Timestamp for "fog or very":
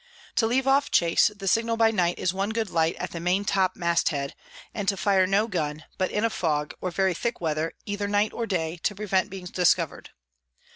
6.31-7.13